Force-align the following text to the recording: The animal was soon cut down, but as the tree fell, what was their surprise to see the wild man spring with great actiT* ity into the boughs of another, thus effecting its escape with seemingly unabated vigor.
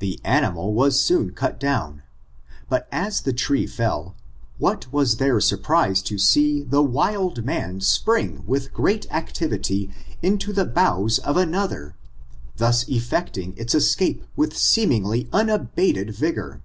The 0.00 0.20
animal 0.24 0.74
was 0.74 1.00
soon 1.00 1.30
cut 1.34 1.60
down, 1.60 2.02
but 2.68 2.88
as 2.90 3.20
the 3.20 3.32
tree 3.32 3.64
fell, 3.64 4.16
what 4.58 4.92
was 4.92 5.18
their 5.18 5.38
surprise 5.38 6.02
to 6.02 6.18
see 6.18 6.64
the 6.64 6.82
wild 6.82 7.44
man 7.44 7.80
spring 7.80 8.42
with 8.44 8.72
great 8.74 9.06
actiT* 9.08 9.52
ity 9.52 9.94
into 10.20 10.52
the 10.52 10.66
boughs 10.66 11.20
of 11.20 11.36
another, 11.36 11.94
thus 12.56 12.88
effecting 12.88 13.54
its 13.56 13.72
escape 13.72 14.24
with 14.34 14.56
seemingly 14.58 15.28
unabated 15.32 16.12
vigor. 16.12 16.60